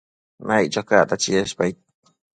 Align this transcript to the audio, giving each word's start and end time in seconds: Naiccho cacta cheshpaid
Naiccho 0.47 0.81
cacta 0.89 1.15
cheshpaid 1.23 1.75